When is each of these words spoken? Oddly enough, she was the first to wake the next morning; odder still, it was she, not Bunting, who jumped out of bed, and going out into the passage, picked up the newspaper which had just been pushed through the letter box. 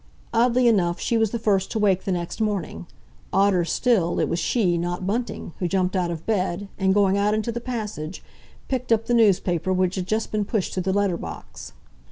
Oddly 0.33 0.67
enough, 0.67 0.99
she 0.99 1.15
was 1.15 1.29
the 1.29 1.37
first 1.37 1.69
to 1.69 1.77
wake 1.77 2.05
the 2.05 2.11
next 2.11 2.41
morning; 2.41 2.87
odder 3.31 3.63
still, 3.63 4.19
it 4.19 4.27
was 4.27 4.39
she, 4.39 4.75
not 4.75 5.05
Bunting, 5.05 5.53
who 5.59 5.67
jumped 5.67 5.95
out 5.95 6.09
of 6.09 6.25
bed, 6.25 6.67
and 6.79 6.91
going 6.91 7.19
out 7.19 7.35
into 7.35 7.51
the 7.51 7.61
passage, 7.61 8.23
picked 8.67 8.91
up 8.91 9.05
the 9.05 9.13
newspaper 9.13 9.71
which 9.71 9.93
had 9.93 10.07
just 10.07 10.31
been 10.31 10.43
pushed 10.43 10.73
through 10.73 10.81
the 10.89 10.91
letter 10.91 11.17
box. 11.17 11.73